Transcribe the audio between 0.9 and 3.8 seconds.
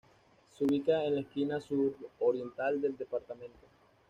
en la esquina suroriental del departamento.